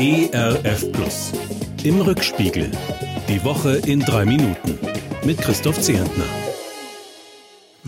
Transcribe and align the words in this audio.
ERF 0.00 0.92
Plus. 0.92 1.32
Im 1.82 2.00
Rückspiegel. 2.00 2.70
Die 3.28 3.42
Woche 3.42 3.80
in 3.84 3.98
drei 3.98 4.24
Minuten. 4.24 4.78
Mit 5.24 5.38
Christoph 5.38 5.80
Zehentner. 5.80 6.47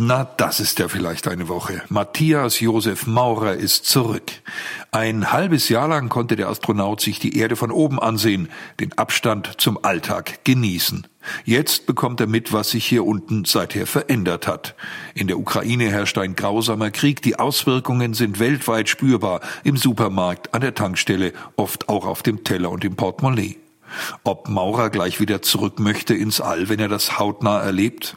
Na, 0.02 0.24
das 0.24 0.60
ist 0.60 0.78
ja 0.78 0.88
vielleicht 0.88 1.28
eine 1.28 1.48
Woche. 1.48 1.82
Matthias 1.90 2.58
Josef 2.60 3.06
Maurer 3.06 3.56
ist 3.56 3.84
zurück. 3.84 4.32
Ein 4.92 5.30
halbes 5.30 5.68
Jahr 5.68 5.88
lang 5.88 6.08
konnte 6.08 6.36
der 6.36 6.48
Astronaut 6.48 7.02
sich 7.02 7.18
die 7.18 7.36
Erde 7.36 7.54
von 7.54 7.70
oben 7.70 8.00
ansehen, 8.00 8.48
den 8.80 8.96
Abstand 8.96 9.60
zum 9.60 9.84
Alltag 9.84 10.42
genießen. 10.44 11.06
Jetzt 11.44 11.84
bekommt 11.84 12.18
er 12.22 12.28
mit, 12.28 12.50
was 12.54 12.70
sich 12.70 12.86
hier 12.86 13.04
unten 13.04 13.44
seither 13.44 13.86
verändert 13.86 14.46
hat. 14.46 14.74
In 15.14 15.26
der 15.26 15.38
Ukraine 15.38 15.90
herrscht 15.90 16.16
ein 16.16 16.34
grausamer 16.34 16.90
Krieg, 16.90 17.20
die 17.20 17.38
Auswirkungen 17.38 18.14
sind 18.14 18.38
weltweit 18.38 18.88
spürbar, 18.88 19.42
im 19.64 19.76
Supermarkt, 19.76 20.54
an 20.54 20.62
der 20.62 20.74
Tankstelle, 20.74 21.34
oft 21.56 21.90
auch 21.90 22.06
auf 22.06 22.22
dem 22.22 22.42
Teller 22.42 22.70
und 22.70 22.86
im 22.86 22.96
Portemonnaie. 22.96 23.58
Ob 24.24 24.48
Maurer 24.48 24.88
gleich 24.88 25.20
wieder 25.20 25.42
zurück 25.42 25.78
möchte 25.78 26.14
ins 26.14 26.40
All, 26.40 26.70
wenn 26.70 26.80
er 26.80 26.88
das 26.88 27.18
hautnah 27.18 27.60
erlebt? 27.60 28.16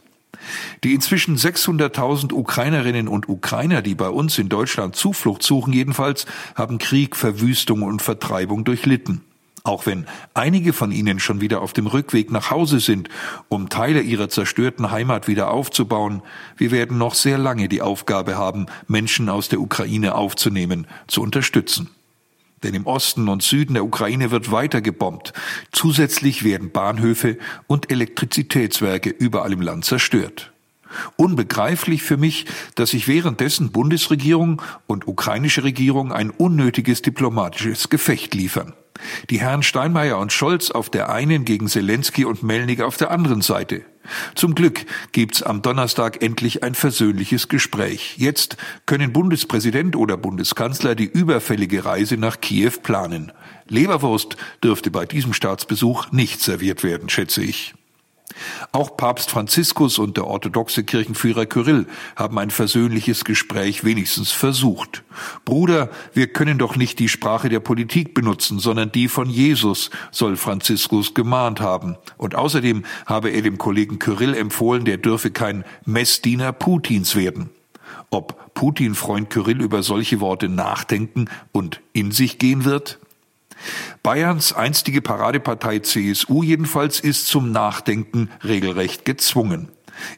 Die 0.82 0.94
inzwischen 0.94 1.36
600.000 1.36 2.32
Ukrainerinnen 2.32 3.08
und 3.08 3.28
Ukrainer, 3.28 3.82
die 3.82 3.94
bei 3.94 4.08
uns 4.08 4.38
in 4.38 4.48
Deutschland 4.48 4.96
Zuflucht 4.96 5.42
suchen, 5.42 5.72
jedenfalls, 5.72 6.26
haben 6.54 6.78
Krieg, 6.78 7.16
Verwüstung 7.16 7.82
und 7.82 8.02
Vertreibung 8.02 8.64
durchlitten. 8.64 9.22
Auch 9.66 9.86
wenn 9.86 10.04
einige 10.34 10.74
von 10.74 10.92
ihnen 10.92 11.18
schon 11.18 11.40
wieder 11.40 11.62
auf 11.62 11.72
dem 11.72 11.86
Rückweg 11.86 12.30
nach 12.30 12.50
Hause 12.50 12.80
sind, 12.80 13.08
um 13.48 13.70
Teile 13.70 14.02
ihrer 14.02 14.28
zerstörten 14.28 14.90
Heimat 14.90 15.26
wieder 15.26 15.50
aufzubauen, 15.50 16.20
wir 16.58 16.70
werden 16.70 16.98
noch 16.98 17.14
sehr 17.14 17.38
lange 17.38 17.70
die 17.70 17.80
Aufgabe 17.80 18.36
haben, 18.36 18.66
Menschen 18.88 19.30
aus 19.30 19.48
der 19.48 19.60
Ukraine 19.60 20.16
aufzunehmen, 20.16 20.86
zu 21.06 21.22
unterstützen. 21.22 21.88
Denn 22.64 22.74
im 22.74 22.86
Osten 22.86 23.28
und 23.28 23.42
Süden 23.42 23.74
der 23.74 23.84
Ukraine 23.84 24.30
wird 24.30 24.50
weiter 24.50 24.80
gebombt. 24.80 25.32
Zusätzlich 25.70 26.42
werden 26.42 26.72
Bahnhöfe 26.72 27.38
und 27.66 27.92
Elektrizitätswerke 27.92 29.10
überall 29.10 29.52
im 29.52 29.60
Land 29.60 29.84
zerstört. 29.84 30.52
Unbegreiflich 31.16 32.02
für 32.02 32.16
mich, 32.16 32.46
dass 32.74 32.90
sich 32.90 33.06
währenddessen 33.06 33.70
Bundesregierung 33.70 34.62
und 34.86 35.06
ukrainische 35.06 35.64
Regierung 35.64 36.12
ein 36.12 36.30
unnötiges 36.30 37.02
diplomatisches 37.02 37.88
Gefecht 37.90 38.34
liefern. 38.34 38.74
Die 39.30 39.40
Herren 39.40 39.62
Steinmeier 39.62 40.18
und 40.18 40.32
Scholz 40.32 40.70
auf 40.70 40.90
der 40.90 41.10
einen 41.10 41.44
gegen 41.44 41.68
Zelensky 41.68 42.24
und 42.24 42.42
Melnik 42.42 42.80
auf 42.80 42.96
der 42.96 43.10
anderen 43.10 43.42
Seite. 43.42 43.82
Zum 44.34 44.54
Glück 44.54 44.84
gibt's 45.12 45.42
am 45.42 45.62
Donnerstag 45.62 46.22
endlich 46.22 46.62
ein 46.62 46.74
versöhnliches 46.74 47.48
Gespräch. 47.48 48.16
Jetzt 48.18 48.56
können 48.86 49.12
Bundespräsident 49.12 49.96
oder 49.96 50.16
Bundeskanzler 50.16 50.94
die 50.94 51.06
überfällige 51.06 51.84
Reise 51.84 52.16
nach 52.16 52.40
Kiew 52.40 52.72
planen. 52.82 53.32
Leberwurst 53.66 54.36
dürfte 54.62 54.90
bei 54.90 55.06
diesem 55.06 55.32
Staatsbesuch 55.32 56.12
nicht 56.12 56.42
serviert 56.42 56.84
werden, 56.84 57.08
schätze 57.08 57.42
ich. 57.42 57.74
Auch 58.72 58.96
Papst 58.96 59.30
Franziskus 59.30 59.98
und 59.98 60.16
der 60.16 60.26
orthodoxe 60.26 60.84
Kirchenführer 60.84 61.46
Kyrill 61.46 61.86
haben 62.16 62.38
ein 62.38 62.50
versöhnliches 62.50 63.24
Gespräch 63.24 63.84
wenigstens 63.84 64.32
versucht. 64.32 65.04
Bruder, 65.44 65.90
wir 66.12 66.26
können 66.28 66.58
doch 66.58 66.76
nicht 66.76 66.98
die 66.98 67.08
Sprache 67.08 67.48
der 67.48 67.60
Politik 67.60 68.14
benutzen, 68.14 68.58
sondern 68.58 68.90
die 68.92 69.08
von 69.08 69.30
Jesus, 69.30 69.90
soll 70.10 70.36
Franziskus 70.36 71.14
gemahnt 71.14 71.60
haben. 71.60 71.96
Und 72.16 72.34
außerdem 72.34 72.84
habe 73.06 73.30
er 73.30 73.42
dem 73.42 73.58
Kollegen 73.58 73.98
Kyrill 73.98 74.34
empfohlen, 74.34 74.84
der 74.84 74.96
dürfe 74.96 75.30
kein 75.30 75.64
Messdiener 75.84 76.52
Putins 76.52 77.14
werden. 77.14 77.50
Ob 78.10 78.54
Putin-Freund 78.54 79.30
Kyrill 79.30 79.60
über 79.60 79.82
solche 79.82 80.20
Worte 80.20 80.48
nachdenken 80.48 81.26
und 81.52 81.80
in 81.92 82.12
sich 82.12 82.38
gehen 82.38 82.64
wird? 82.64 82.98
Bayerns 84.02 84.52
einstige 84.52 85.00
Paradepartei 85.00 85.78
CSU 85.80 86.42
jedenfalls 86.42 87.00
ist 87.00 87.26
zum 87.26 87.52
Nachdenken 87.52 88.30
regelrecht 88.42 89.04
gezwungen. 89.04 89.68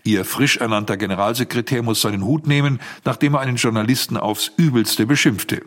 Ihr 0.05 0.25
frisch 0.25 0.57
ernannter 0.57 0.97
Generalsekretär 0.97 1.83
muss 1.83 2.01
seinen 2.01 2.25
Hut 2.25 2.47
nehmen, 2.47 2.81
nachdem 3.05 3.35
er 3.35 3.41
einen 3.41 3.57
Journalisten 3.57 4.17
aufs 4.17 4.51
übelste 4.57 5.07
beschimpfte. 5.07 5.63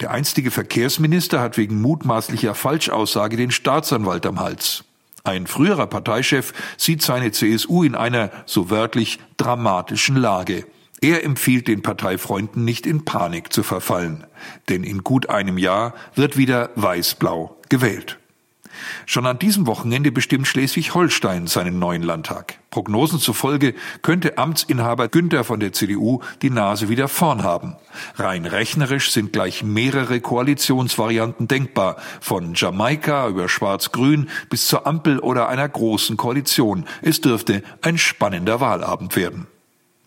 Der 0.00 0.10
einstige 0.10 0.50
Verkehrsminister 0.50 1.40
hat 1.40 1.56
wegen 1.56 1.80
mutmaßlicher 1.80 2.54
Falschaussage 2.54 3.36
den 3.36 3.50
Staatsanwalt 3.50 4.26
am 4.26 4.40
Hals. 4.40 4.84
Ein 5.24 5.46
früherer 5.46 5.86
Parteichef 5.86 6.52
sieht 6.76 7.02
seine 7.02 7.30
CSU 7.32 7.82
in 7.82 7.94
einer, 7.94 8.30
so 8.46 8.70
wörtlich, 8.70 9.18
dramatischen 9.36 10.16
Lage. 10.16 10.64
Er 11.02 11.24
empfiehlt 11.24 11.68
den 11.68 11.82
Parteifreunden 11.82 12.64
nicht 12.64 12.86
in 12.86 13.04
Panik 13.04 13.52
zu 13.52 13.62
verfallen, 13.62 14.26
denn 14.68 14.84
in 14.84 15.02
gut 15.02 15.30
einem 15.30 15.56
Jahr 15.56 15.94
wird 16.14 16.36
wieder 16.36 16.70
weiß-blau 16.74 17.56
gewählt. 17.68 18.18
Schon 19.06 19.26
an 19.26 19.38
diesem 19.38 19.66
Wochenende 19.66 20.12
bestimmt 20.12 20.46
Schleswig-Holstein 20.46 21.46
seinen 21.46 21.78
neuen 21.78 22.02
Landtag. 22.02 22.58
Prognosen 22.70 23.18
zufolge 23.18 23.74
könnte 24.02 24.38
Amtsinhaber 24.38 25.08
Günther 25.08 25.44
von 25.44 25.60
der 25.60 25.72
CDU 25.72 26.20
die 26.42 26.50
Nase 26.50 26.88
wieder 26.88 27.08
vorn 27.08 27.42
haben. 27.42 27.76
Rein 28.16 28.46
rechnerisch 28.46 29.10
sind 29.10 29.32
gleich 29.32 29.62
mehrere 29.64 30.20
Koalitionsvarianten 30.20 31.48
denkbar, 31.48 31.96
von 32.20 32.54
Jamaika 32.54 33.28
über 33.28 33.48
Schwarz-Grün 33.48 34.28
bis 34.48 34.66
zur 34.66 34.86
Ampel 34.86 35.18
oder 35.18 35.48
einer 35.48 35.68
großen 35.68 36.16
Koalition. 36.16 36.86
Es 37.02 37.20
dürfte 37.20 37.62
ein 37.82 37.98
spannender 37.98 38.60
Wahlabend 38.60 39.16
werden. 39.16 39.46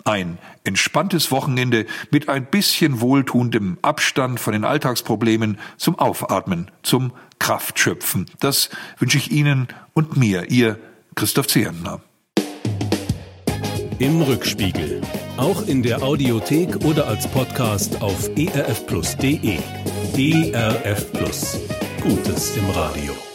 Ein 0.06 0.38
entspanntes 0.64 1.32
Wochenende 1.32 1.86
mit 2.12 2.28
ein 2.28 2.46
bisschen 2.46 3.00
wohltuendem 3.00 3.78
Abstand 3.82 4.40
von 4.40 4.54
den 4.54 4.66
Alltagsproblemen 4.66 5.58
zum 5.78 5.98
Aufatmen, 5.98 6.70
zum 6.82 7.14
Kraftschöpfen. 7.40 8.26
Das 8.40 8.70
wünsche 9.00 9.18
ich 9.18 9.32
Ihnen 9.32 9.68
und 9.94 10.18
mir, 10.18 10.50
Ihr 10.50 10.80
Christoph 11.16 11.48
Zehentner. 11.48 12.02
Im 14.00 14.22
Rückspiegel. 14.22 15.02
Auch 15.38 15.66
in 15.68 15.82
der 15.82 16.04
Audiothek 16.04 16.84
oder 16.84 17.08
als 17.08 17.28
Podcast 17.28 18.02
auf 18.02 18.30
erfplus.de. 18.36 19.60
ERF 20.16 21.12
Plus. 21.14 21.60
Gutes 22.02 22.56
im 22.58 22.70
Radio. 22.70 23.33